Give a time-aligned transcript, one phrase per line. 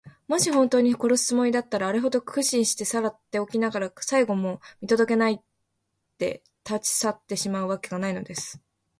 [0.27, 5.43] もしほんとうに殺すつもりだったら、あれほど苦心してさらっておきながら、最期も見とどけない
[6.17, 8.59] で、たちさってしまうわけがないのです。